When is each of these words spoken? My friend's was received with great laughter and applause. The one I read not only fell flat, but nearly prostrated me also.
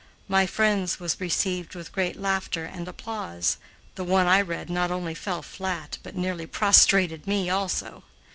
My 0.27 0.47
friend's 0.47 0.99
was 0.99 1.21
received 1.21 1.75
with 1.75 1.91
great 1.91 2.15
laughter 2.19 2.65
and 2.65 2.87
applause. 2.87 3.57
The 3.93 4.03
one 4.03 4.25
I 4.25 4.41
read 4.41 4.67
not 4.67 4.89
only 4.89 5.13
fell 5.13 5.43
flat, 5.43 5.99
but 6.01 6.15
nearly 6.15 6.47
prostrated 6.47 7.27
me 7.27 7.51
also. 7.51 8.03